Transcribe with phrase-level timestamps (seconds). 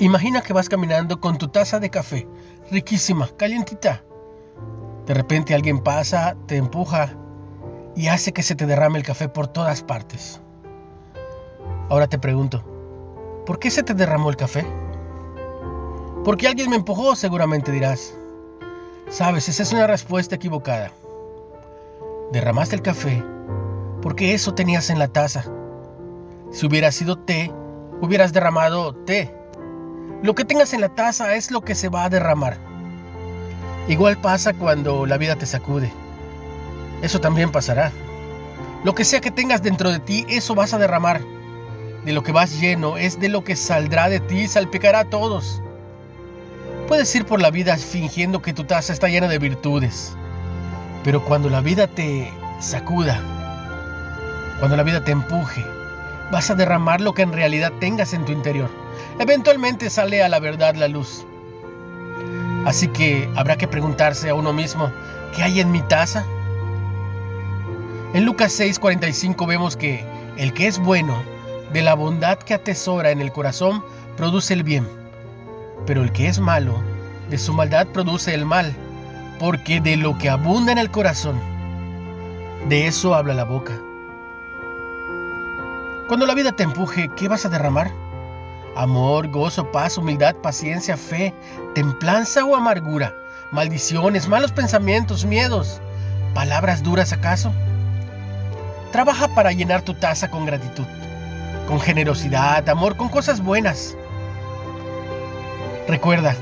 [0.00, 2.28] Imagina que vas caminando con tu taza de café,
[2.70, 4.04] riquísima, calientita.
[5.06, 7.14] De repente alguien pasa, te empuja
[7.96, 10.40] y hace que se te derrame el café por todas partes.
[11.88, 12.62] Ahora te pregunto,
[13.44, 14.64] ¿por qué se te derramó el café?
[16.24, 18.14] Porque alguien me empujó, seguramente dirás.
[19.08, 20.92] Sabes, esa es una respuesta equivocada.
[22.30, 23.24] Derramaste el café
[24.02, 25.44] porque eso tenías en la taza.
[26.52, 27.52] Si hubiera sido té,
[28.00, 29.34] hubieras derramado té.
[30.22, 32.56] Lo que tengas en la taza es lo que se va a derramar.
[33.86, 35.92] Igual pasa cuando la vida te sacude.
[37.02, 37.92] Eso también pasará.
[38.82, 41.20] Lo que sea que tengas dentro de ti, eso vas a derramar.
[42.04, 45.04] De lo que vas lleno es de lo que saldrá de ti y salpicará a
[45.04, 45.62] todos.
[46.88, 50.16] Puedes ir por la vida fingiendo que tu taza está llena de virtudes.
[51.04, 53.20] Pero cuando la vida te sacuda,
[54.58, 55.64] cuando la vida te empuje,
[56.32, 58.87] vas a derramar lo que en realidad tengas en tu interior.
[59.18, 61.26] Eventualmente sale a la verdad la luz.
[62.64, 64.90] Así que habrá que preguntarse a uno mismo,
[65.34, 66.24] ¿qué hay en mi taza?
[68.14, 70.04] En Lucas 6:45 vemos que
[70.36, 71.22] el que es bueno,
[71.72, 73.84] de la bondad que atesora en el corazón,
[74.16, 74.88] produce el bien.
[75.86, 76.74] Pero el que es malo,
[77.30, 78.74] de su maldad produce el mal,
[79.38, 81.38] porque de lo que abunda en el corazón,
[82.68, 83.72] de eso habla la boca.
[86.08, 87.92] Cuando la vida te empuje, ¿qué vas a derramar?
[88.78, 91.34] Amor, gozo, paz, humildad, paciencia, fe,
[91.74, 93.12] templanza o amargura,
[93.50, 95.80] maldiciones, malos pensamientos, miedos,
[96.32, 97.50] palabras duras acaso.
[98.92, 100.84] Trabaja para llenar tu taza con gratitud,
[101.66, 103.96] con generosidad, amor, con cosas buenas.
[105.88, 106.36] Recuerda,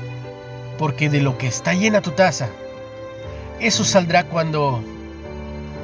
[0.77, 2.49] porque de lo que está llena tu taza,
[3.59, 4.83] eso saldrá cuando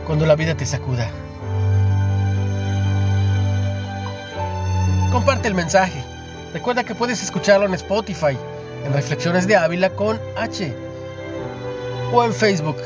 [0.05, 1.09] cuando la vida te sacuda.
[5.11, 6.12] Comparte el mensaje.
[6.53, 8.37] Recuerda que puedes escucharlo en Spotify,
[8.85, 10.71] en Reflexiones de Ávila con H,
[12.13, 12.77] o en Facebook,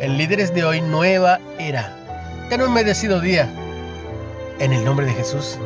[0.00, 1.96] en Líderes de Hoy Nueva Era.
[2.50, 3.48] Ten un merecido día.
[4.58, 5.56] En el nombre de Jesús.